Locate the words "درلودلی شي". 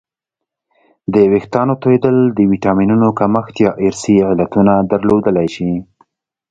4.91-5.71